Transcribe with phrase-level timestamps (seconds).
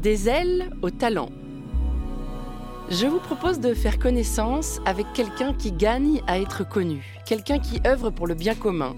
[0.00, 1.28] Des ailes au talent.
[2.88, 7.82] Je vous propose de faire connaissance avec quelqu'un qui gagne à être connu, quelqu'un qui
[7.86, 8.94] œuvre pour le bien commun.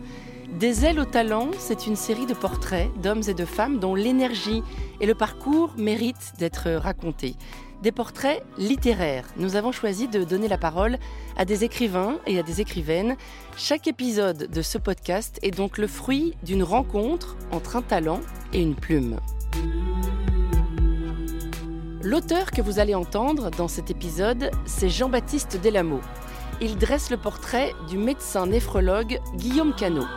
[0.60, 4.62] Des ailes au talent, c'est une série de portraits d'hommes et de femmes dont l'énergie
[5.00, 7.34] et le parcours méritent d'être racontés.
[7.82, 9.26] Des portraits littéraires.
[9.36, 10.98] Nous avons choisi de donner la parole
[11.36, 13.16] à des écrivains et à des écrivaines.
[13.56, 18.20] Chaque épisode de ce podcast est donc le fruit d'une rencontre entre un talent
[18.52, 19.18] et une plume.
[22.04, 26.00] L'auteur que vous allez entendre dans cet épisode, c'est Jean-Baptiste Delameau.
[26.60, 30.08] Il dresse le portrait du médecin néphrologue Guillaume Canot.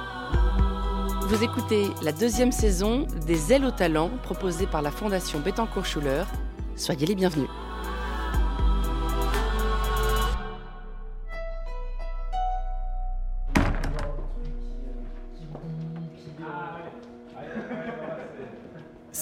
[1.27, 6.23] Vous écoutez la deuxième saison des Ailes au talent proposée par la Fondation Bettencourt-Schuller.
[6.75, 7.49] Soyez les bienvenus.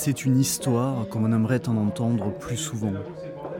[0.05, 2.91] C'est une histoire comme on aimerait en entendre plus souvent,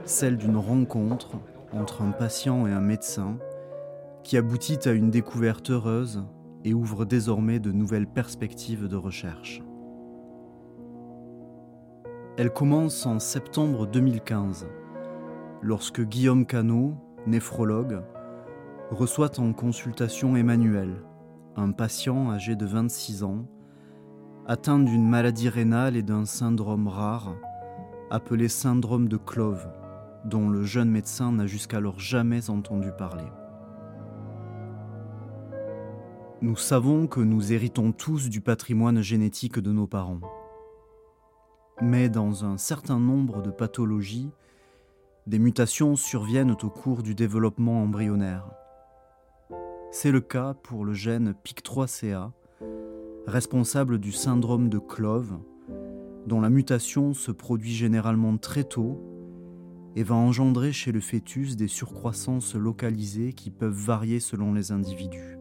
[0.04, 1.38] celle d'une rencontre
[1.72, 3.38] entre un patient et un médecin
[4.26, 6.22] qui aboutit à une découverte heureuse
[6.66, 9.64] et ouvre désormais de nouvelles perspectives de recherche.
[12.38, 14.68] Elle commence en septembre 2015,
[15.62, 18.02] lorsque Guillaume Canot, néphrologue,
[18.92, 21.06] reçoit en consultation Emmanuel,
[21.56, 23.46] un patient âgé de 26 ans
[24.46, 27.36] atteint d'une maladie rénale et d'un syndrome rare,
[28.10, 29.68] appelé syndrome de Clove,
[30.26, 33.28] dont le jeune médecin n'a jusqu'alors jamais entendu parler.
[36.42, 40.20] Nous savons que nous héritons tous du patrimoine génétique de nos parents.
[41.82, 44.30] Mais dans un certain nombre de pathologies,
[45.26, 48.52] des mutations surviennent au cours du développement embryonnaire.
[49.92, 52.32] C'est le cas pour le gène PIC3CA,
[53.28, 55.38] responsable du syndrome de Clove,
[56.28, 59.02] dont la mutation se produit généralement très tôt
[59.96, 65.38] et va engendrer chez le fœtus des surcroissances localisées qui peuvent varier selon les individus.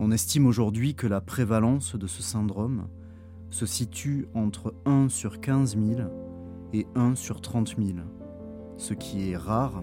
[0.00, 2.88] On estime aujourd'hui que la prévalence de ce syndrome
[3.50, 6.00] se situe entre 1 sur 15 000
[6.72, 7.98] et 1 sur 30 000,
[8.76, 9.82] ce qui est rare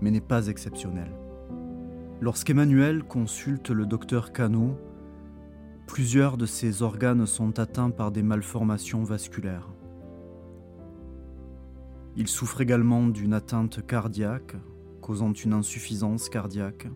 [0.00, 1.10] mais n'est pas exceptionnel.
[2.22, 4.76] Lorsqu'Emmanuel consulte le docteur Cano,
[5.86, 9.70] plusieurs de ses organes sont atteints par des malformations vasculaires.
[12.16, 14.56] Il souffre également d'une atteinte cardiaque
[15.00, 16.88] causant une insuffisance cardiaque,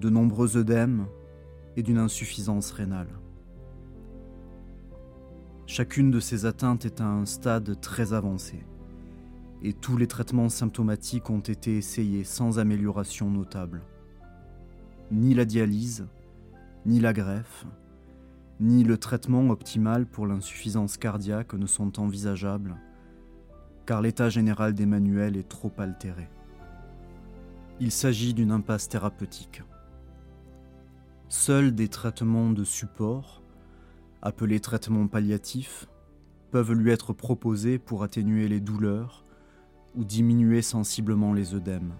[0.00, 1.06] de nombreux œdèmes
[1.76, 3.20] et d'une insuffisance rénale.
[5.66, 8.64] Chacune de ces atteintes est à un stade très avancé
[9.64, 13.80] et tous les traitements symptomatiques ont été essayés sans amélioration notable.
[15.10, 16.06] Ni la dialyse,
[16.84, 17.64] ni la greffe,
[18.60, 22.76] ni le traitement optimal pour l'insuffisance cardiaque ne sont envisageables,
[23.86, 26.28] car l'état général d'Emmanuel est trop altéré.
[27.80, 29.62] Il s'agit d'une impasse thérapeutique.
[31.30, 33.42] Seuls des traitements de support,
[34.20, 35.86] appelés traitements palliatifs,
[36.50, 39.23] peuvent lui être proposés pour atténuer les douleurs
[39.96, 41.94] ou diminuer sensiblement les œdèmes.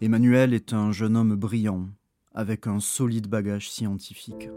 [0.00, 1.88] Emmanuel est un jeune homme brillant,
[2.34, 4.48] avec un solide bagage scientifique.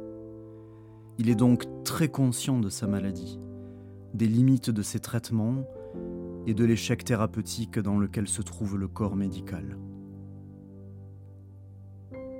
[1.18, 3.40] Il est donc très conscient de sa maladie,
[4.13, 5.66] des limites de ses traitements
[6.47, 9.78] et de l'échec thérapeutique dans lequel se trouve le corps médical.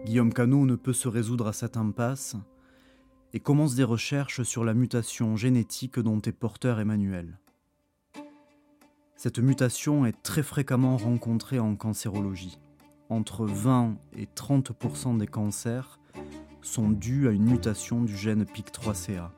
[0.06, 2.36] Guillaume Canot ne peut se résoudre à cette impasse
[3.32, 7.40] et commence des recherches sur la mutation génétique dont est porteur Emmanuel.
[9.24, 12.60] Cette mutation est très fréquemment rencontrée en cancérologie.
[13.08, 16.02] Entre 20 et 30% des cancers
[16.62, 19.30] sont dus à une mutation du gène PIC3CA.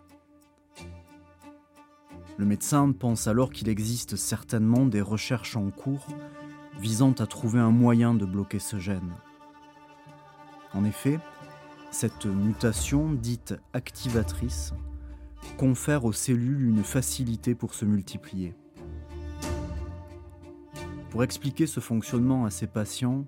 [2.38, 6.08] Le médecin pense alors qu'il existe certainement des recherches en cours
[6.80, 9.14] visant à trouver un moyen de bloquer ce gène.
[10.74, 11.20] En effet,
[11.92, 14.74] cette mutation dite activatrice
[15.60, 18.56] confère aux cellules une facilité pour se multiplier.
[21.16, 23.24] Pour expliquer ce fonctionnement à ses patients,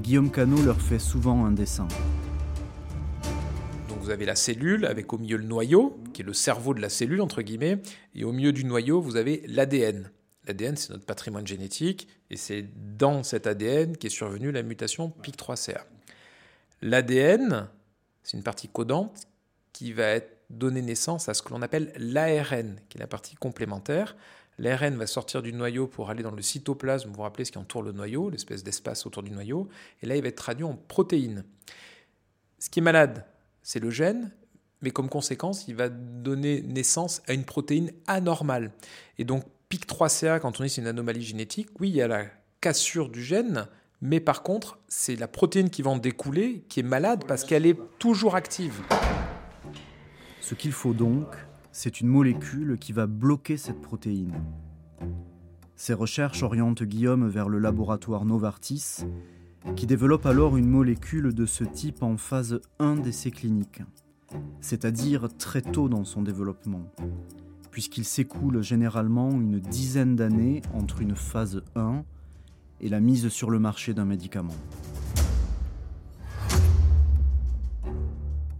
[0.00, 1.86] Guillaume Canot leur fait souvent un dessin.
[3.90, 6.80] Donc vous avez la cellule avec au milieu le noyau, qui est le cerveau de
[6.80, 7.82] la cellule, entre guillemets,
[8.14, 10.10] et au milieu du noyau, vous avez l'ADN.
[10.46, 12.64] L'ADN, c'est notre patrimoine génétique, et c'est
[12.96, 15.82] dans cet ADN qu'est survenue la mutation PIC3CA.
[16.80, 17.68] L'ADN,
[18.22, 19.28] c'est une partie codante
[19.74, 23.34] qui va être donner naissance à ce que l'on appelle l'ARN, qui est la partie
[23.34, 24.16] complémentaire.
[24.58, 27.58] L'ARN va sortir du noyau pour aller dans le cytoplasme, vous vous rappelez ce qui
[27.58, 29.68] entoure le noyau, l'espèce d'espace autour du noyau,
[30.02, 31.44] et là il va être traduit en protéines.
[32.58, 33.26] Ce qui est malade,
[33.62, 34.32] c'est le gène,
[34.80, 38.72] mais comme conséquence, il va donner naissance à une protéine anormale.
[39.18, 42.26] Et donc, PIC3CA, quand on dit c'est une anomalie génétique, oui, il y a la
[42.60, 43.66] cassure du gène,
[44.00, 47.66] mais par contre, c'est la protéine qui va en découler qui est malade parce qu'elle
[47.66, 48.80] est toujours active.
[50.40, 51.26] Ce qu'il faut donc,
[51.76, 54.32] c'est une molécule qui va bloquer cette protéine.
[55.74, 59.04] Ces recherches orientent Guillaume vers le laboratoire Novartis,
[59.76, 63.82] qui développe alors une molécule de ce type en phase 1 d'essai cliniques,
[64.62, 66.90] c'est-à-dire très tôt dans son développement,
[67.70, 72.04] puisqu'il s'écoule généralement une dizaine d'années entre une phase 1
[72.80, 74.56] et la mise sur le marché d'un médicament.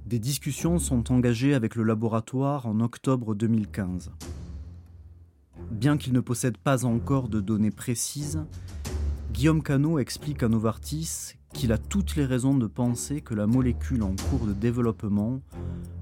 [0.07, 4.13] Des discussions sont engagées avec le laboratoire en octobre 2015.
[5.73, 8.45] Bien qu'il ne possède pas encore de données précises,
[9.33, 14.05] Guillaume Cano explique à Novartis qu'il a toutes les raisons de penser que la molécule
[14.05, 15.41] en cours de développement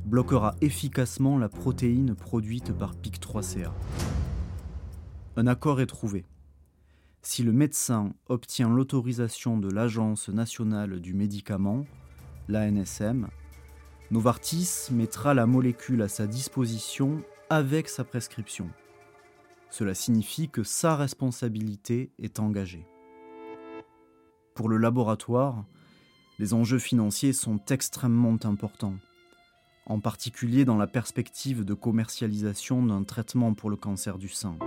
[0.05, 3.71] bloquera efficacement la protéine produite par PIC3CA.
[5.37, 6.27] Un accord est trouvé.
[7.23, 11.87] Si le médecin obtient l'autorisation de l'Agence nationale du médicament,
[12.49, 13.29] l'ANSM,
[14.11, 18.69] Novartis mettra la molécule à sa disposition avec sa prescription.
[19.71, 22.87] Cela signifie que sa responsabilité est engagée.
[24.55, 25.65] Pour le laboratoire,
[26.39, 28.99] les enjeux financiers sont extrêmement importants,
[29.87, 34.59] en particulier dans la perspective de commercialisation d'un traitement pour le cancer du sein.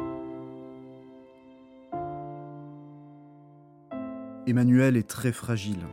[4.48, 5.86] Emmanuel est très fragile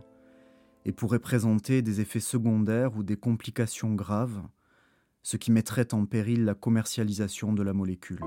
[0.85, 4.43] et pourrait présenter des effets secondaires ou des complications graves,
[5.23, 8.21] ce qui mettrait en péril la commercialisation de la molécule.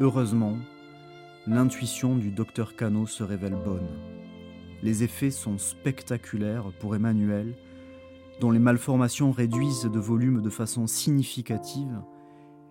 [0.00, 0.56] Heureusement,
[1.46, 3.88] l'intuition du docteur Cano se révèle bonne.
[4.82, 7.54] Les effets sont spectaculaires pour Emmanuel,
[8.40, 12.02] dont les malformations réduisent de volume de façon significative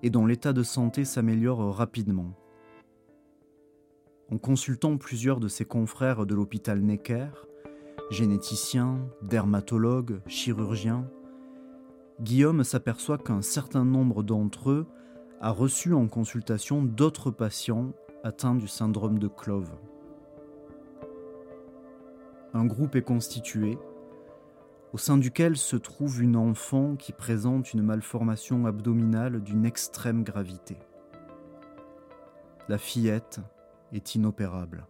[0.03, 2.33] et dont l'état de santé s'améliore rapidement.
[4.31, 7.27] En consultant plusieurs de ses confrères de l'hôpital Necker,
[8.10, 11.07] généticiens, dermatologues, chirurgiens,
[12.22, 14.88] Guillaume s'aperçoit qu'un certain nombre d'entre eux
[15.42, 17.94] a reçu en consultation d'autres patients
[18.24, 19.69] atteints du syndrome de Clove.
[22.54, 23.78] Un groupe est constitué,
[24.94, 30.78] au sein duquel se trouve une enfant qui présente une malformation abdominale d'une extrême gravité.
[32.69, 33.42] La fillette
[33.91, 34.87] est inopérable.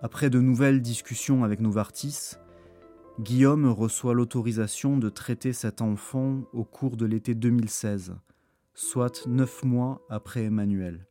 [0.00, 2.36] Après de nouvelles discussions avec Novartis,
[3.20, 8.16] Guillaume reçoit l'autorisation de traiter cet enfant au cours de l'été 2016,
[8.74, 11.06] soit neuf mois après Emmanuel.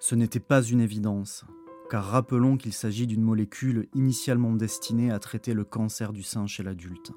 [0.00, 1.44] Ce n'était pas une évidence,
[1.90, 6.62] car rappelons qu'il s'agit d'une molécule initialement destinée à traiter le cancer du sein chez
[6.62, 7.12] l'adulte.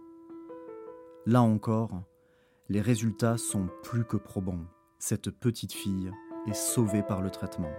[1.26, 2.04] Là encore,
[2.70, 4.66] les résultats sont plus que probants.
[5.00, 6.12] Cette petite fille
[6.48, 7.72] est sauvée par le traitement.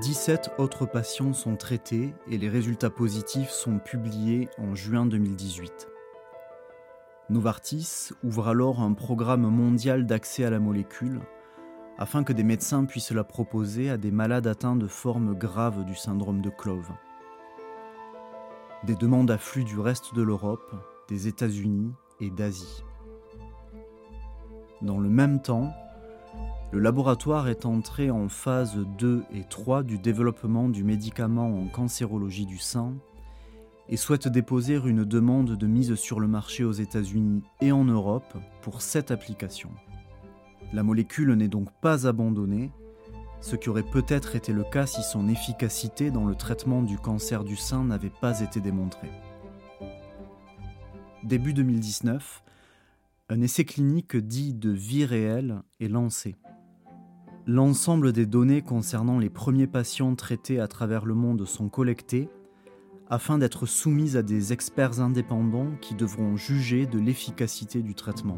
[0.00, 5.88] 17 autres patients sont traités et les résultats positifs sont publiés en juin 2018.
[7.30, 11.20] Novartis ouvre alors un programme mondial d'accès à la molécule
[11.98, 15.96] afin que des médecins puissent la proposer à des malades atteints de formes graves du
[15.96, 16.90] syndrome de Clove.
[18.84, 20.72] Des demandes affluent du reste de l'Europe,
[21.08, 22.84] des États-Unis et d'Asie.
[24.80, 25.72] Dans le même temps,
[26.70, 32.44] le laboratoire est entré en phase 2 et 3 du développement du médicament en cancérologie
[32.44, 32.94] du sein
[33.88, 38.36] et souhaite déposer une demande de mise sur le marché aux États-Unis et en Europe
[38.60, 39.70] pour cette application.
[40.74, 42.70] La molécule n'est donc pas abandonnée,
[43.40, 47.44] ce qui aurait peut-être été le cas si son efficacité dans le traitement du cancer
[47.44, 49.10] du sein n'avait pas été démontrée.
[51.24, 52.42] Début 2019,
[53.30, 56.36] un essai clinique dit de vie réelle est lancé.
[57.50, 62.28] L'ensemble des données concernant les premiers patients traités à travers le monde sont collectées
[63.08, 68.36] afin d'être soumises à des experts indépendants qui devront juger de l'efficacité du traitement.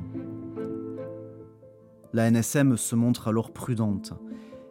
[2.13, 4.13] La NSM se montre alors prudente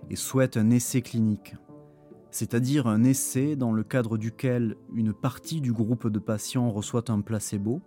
[0.09, 1.55] et souhaite un essai clinique,
[2.31, 7.19] c'est-à-dire un essai dans le cadre duquel une partie du groupe de patients reçoit un
[7.19, 7.81] placebo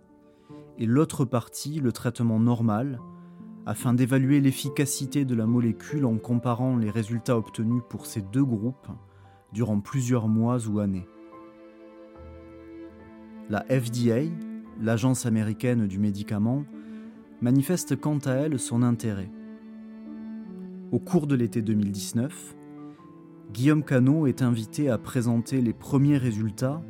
[0.77, 2.99] et l'autre partie le traitement normal
[3.65, 8.87] afin d'évaluer l'efficacité de la molécule en comparant les résultats obtenus pour ces deux groupes
[9.53, 11.07] durant plusieurs mois ou années.
[13.49, 14.29] La FDA,
[14.81, 16.65] l'agence américaine du médicament,
[17.41, 19.29] manifeste quant à elle son intérêt.
[20.91, 22.55] Au cours de l'été 2019,
[23.51, 26.81] Guillaume Cano est invité à présenter les premiers résultats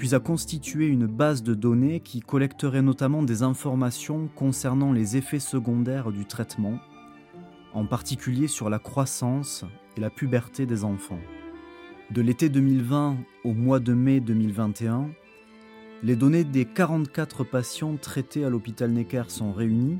[0.00, 5.38] puis a constitué une base de données qui collecterait notamment des informations concernant les effets
[5.38, 6.78] secondaires du traitement,
[7.74, 9.66] en particulier sur la croissance
[9.98, 11.20] et la puberté des enfants.
[12.10, 15.10] De l'été 2020 au mois de mai 2021,
[16.02, 19.98] les données des 44 patients traités à l'hôpital Necker sont réunies,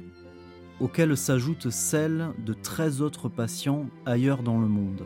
[0.81, 5.05] auxquelles s'ajoutent celles de 13 autres patients ailleurs dans le monde.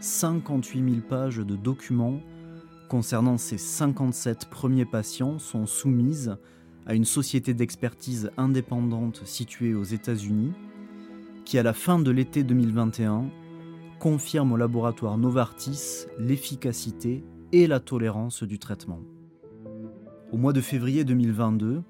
[0.00, 2.20] 58 000 pages de documents
[2.92, 6.36] concernant ces 57 premiers patients sont soumises
[6.84, 10.52] à une société d'expertise indépendante située aux États-Unis
[11.46, 13.30] qui, à la fin de l'été 2021,
[13.98, 19.00] confirme au laboratoire Novartis l'efficacité et la tolérance du traitement.
[20.30, 21.82] Au mois de février 2022,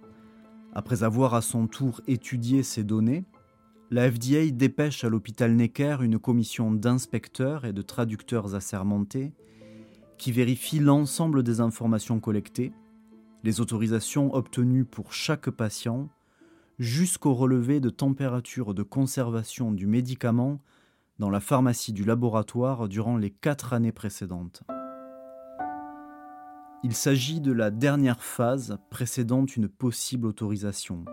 [0.73, 3.25] après avoir à son tour étudié ces données,
[3.91, 9.33] la FDA dépêche à l'hôpital Necker une commission d'inspecteurs et de traducteurs assermentés
[10.23, 12.73] qui vérifie l'ensemble des informations collectées,
[13.43, 16.11] les autorisations obtenues pour chaque patient,
[16.79, 20.61] jusqu'au relevé de température de conservation du médicament
[21.19, 24.63] dans la pharmacie du laboratoire durant les quatre années précédentes.
[26.85, 31.05] Il s'agit de la dernière phase précédant une possible autorisation.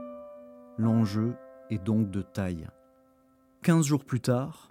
[0.77, 1.33] L'enjeu
[1.71, 2.67] est donc de taille.
[3.63, 4.67] Quinze jours plus tard,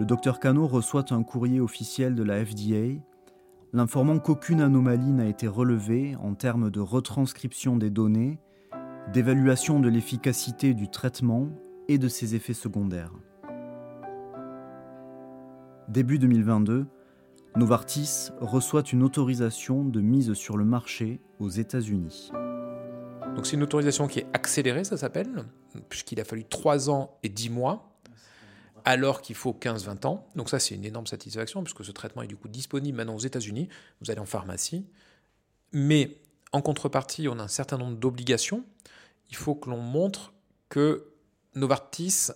[0.00, 3.00] le docteur Cano reçoit un courrier officiel de la FDA
[3.72, 8.38] l'informant qu'aucune anomalie n'a été relevée en termes de retranscription des données,
[9.12, 11.48] d'évaluation de l'efficacité du traitement
[11.88, 13.12] et de ses effets secondaires.
[15.88, 16.86] Début 2022,
[17.56, 22.30] Novartis reçoit une autorisation de mise sur le marché aux États-Unis.
[23.34, 25.44] Donc c'est une autorisation qui est accélérée, ça s'appelle,
[25.88, 27.91] puisqu'il a fallu 3 ans et 10 mois,
[28.84, 30.26] alors qu'il faut 15-20 ans.
[30.36, 33.20] Donc ça c'est une énorme satisfaction, puisque ce traitement est du coup disponible maintenant aux
[33.20, 33.68] États-Unis.
[34.00, 34.86] Vous allez en pharmacie.
[35.72, 36.18] Mais
[36.52, 38.64] en contrepartie, on a un certain nombre d'obligations.
[39.30, 40.34] Il faut que l'on montre
[40.68, 41.12] que
[41.54, 42.28] Novartis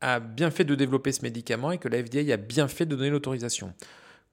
[0.00, 2.94] a bien fait de développer ce médicament et que la FDA a bien fait de
[2.94, 3.72] donner l'autorisation.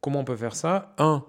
[0.02, 0.94] Comment on peut faire ça?
[0.98, 1.26] Un,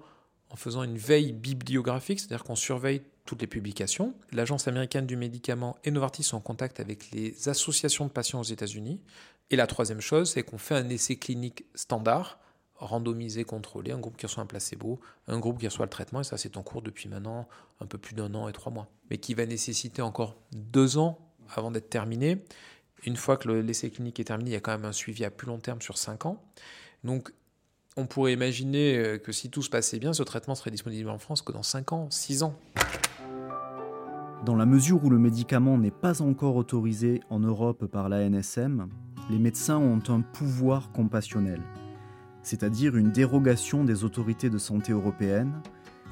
[0.49, 4.13] en faisant une veille bibliographique, c'est-à-dire qu'on surveille toutes les publications.
[4.31, 8.43] L'Agence américaine du médicament et Novartis sont en contact avec les associations de patients aux
[8.43, 9.01] États-Unis.
[9.49, 12.39] Et la troisième chose, c'est qu'on fait un essai clinique standard,
[12.75, 16.23] randomisé, contrôlé, un groupe qui reçoit un placebo, un groupe qui reçoit le traitement, et
[16.23, 17.47] ça c'est en cours depuis maintenant
[17.79, 21.17] un peu plus d'un an et trois mois, mais qui va nécessiter encore deux ans
[21.55, 22.43] avant d'être terminé.
[23.05, 25.31] Une fois que l'essai clinique est terminé, il y a quand même un suivi à
[25.31, 26.43] plus long terme sur cinq ans.
[27.03, 27.31] Donc
[27.97, 31.17] on pourrait imaginer euh, que si tout se passait bien, ce traitement serait disponible en
[31.17, 32.55] France que dans 5 ans, 6 ans.
[34.45, 38.89] Dans la mesure où le médicament n'est pas encore autorisé en Europe par l'ANSM,
[39.31, 41.61] les médecins ont un pouvoir compassionnel,
[42.43, 45.63] c'est-à-dire une dérogation des autorités de santé européennes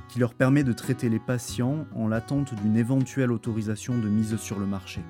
[0.10, 4.58] qui leur permet de traiter les patients en l'attente d'une éventuelle autorisation de mise sur
[4.58, 5.02] le marché.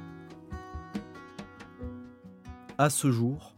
[2.77, 3.55] À ce jour,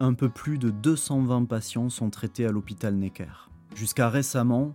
[0.00, 3.50] un peu plus de 220 patients sont traités à l'hôpital Necker.
[3.74, 4.72] Jusqu'à récemment,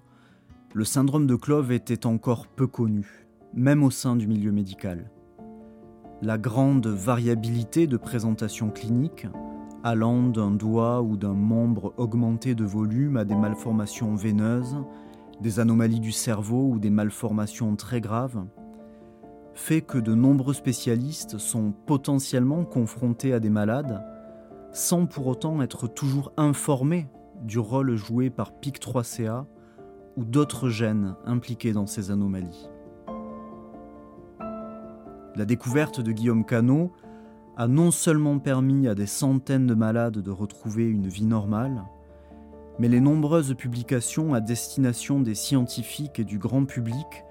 [0.75, 5.09] le syndrome de Clove était encore peu connu, même au sein du milieu médical.
[6.21, 9.27] La grande variabilité de présentation clinique,
[9.83, 14.77] allant d'un doigt ou d'un membre augmenté de volume à des malformations veineuses,
[15.41, 18.45] des anomalies du cerveau ou des malformations très graves,
[19.53, 24.03] fait que de nombreux spécialistes sont potentiellement confrontés à des malades
[24.71, 27.07] sans pour autant être toujours informé
[27.41, 29.45] du rôle joué par PIC3CA
[30.15, 32.69] ou d'autres gènes impliqués dans ces anomalies.
[35.39, 36.91] La découverte de Guillaume Canot
[37.55, 41.85] a non seulement permis à des centaines de malades de retrouver une vie normale,
[42.77, 47.23] mais les nombreuses publications à destination des scientifiques et du grand public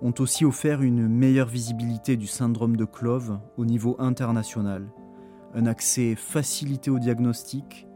[0.00, 4.86] ont aussi offert une meilleure visibilité du syndrome de Clove au niveau international
[5.52, 7.88] un accès facilité au diagnostic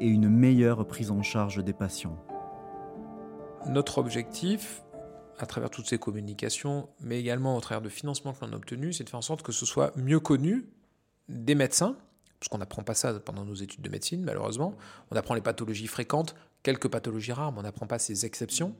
[0.00, 2.16] et une meilleure prise en charge des patients.
[3.68, 4.82] Notre objectif,
[5.42, 8.96] à travers toutes ces communications, mais également au travers de financements que l'on a obtenus,
[8.96, 10.66] c'est de faire en sorte que ce soit mieux connu
[11.28, 11.96] des médecins,
[12.38, 14.76] parce qu'on n'apprend pas ça pendant nos études de médecine, malheureusement.
[15.10, 18.76] On apprend les pathologies fréquentes, quelques pathologies rares, mais on n'apprend pas ces exceptions.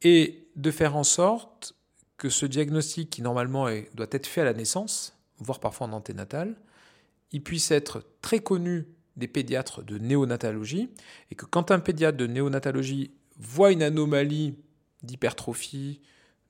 [0.00, 1.74] Et de faire en sorte
[2.16, 6.56] que ce diagnostic, qui normalement doit être fait à la naissance, voire parfois en anténatal,
[7.30, 10.88] il puisse être très connu des pédiatres de néonatologie,
[11.30, 14.56] et que quand un pédiatre de néonatologie voit une anomalie
[15.02, 16.00] d'hypertrophie,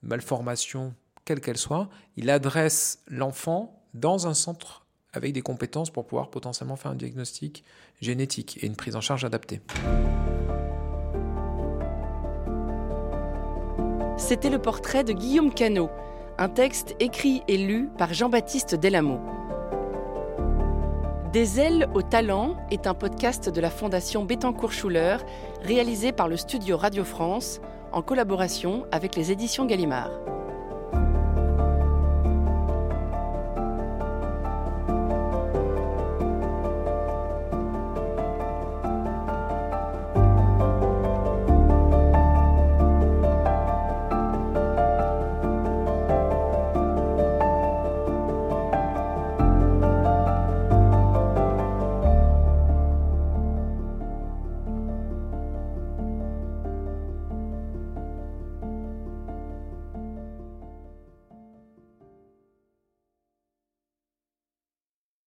[0.02, 0.94] malformation,
[1.24, 6.76] quelle qu'elle soit, il adresse l'enfant dans un centre avec des compétences pour pouvoir potentiellement
[6.76, 7.64] faire un diagnostic
[8.00, 9.60] génétique et une prise en charge adaptée.
[14.16, 15.90] C'était le portrait de Guillaume Canot,
[16.38, 19.20] un texte écrit et lu par Jean-Baptiste Delamo.
[21.32, 25.16] Des ailes au talent est un podcast de la Fondation Bettencourt-Schuller,
[25.62, 27.60] réalisé par le studio Radio France
[27.92, 30.10] en collaboration avec les éditions Gallimard.